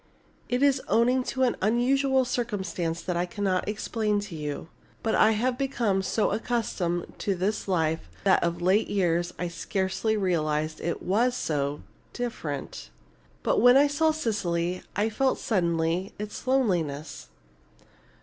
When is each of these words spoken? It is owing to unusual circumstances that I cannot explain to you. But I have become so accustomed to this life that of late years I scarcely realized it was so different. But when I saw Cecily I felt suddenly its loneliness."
It 0.49 0.63
is 0.63 0.81
owing 0.87 1.21
to 1.25 1.43
unusual 1.61 2.25
circumstances 2.25 3.05
that 3.05 3.15
I 3.15 3.27
cannot 3.27 3.69
explain 3.69 4.19
to 4.21 4.35
you. 4.35 4.67
But 5.03 5.13
I 5.13 5.33
have 5.33 5.59
become 5.59 6.01
so 6.01 6.31
accustomed 6.31 7.13
to 7.19 7.35
this 7.35 7.67
life 7.67 8.09
that 8.23 8.41
of 8.43 8.63
late 8.63 8.87
years 8.87 9.31
I 9.37 9.47
scarcely 9.47 10.17
realized 10.17 10.81
it 10.81 11.03
was 11.03 11.35
so 11.35 11.81
different. 12.13 12.89
But 13.43 13.61
when 13.61 13.77
I 13.77 13.85
saw 13.85 14.09
Cecily 14.09 14.81
I 14.95 15.07
felt 15.09 15.37
suddenly 15.37 16.13
its 16.17 16.47
loneliness." 16.47 17.27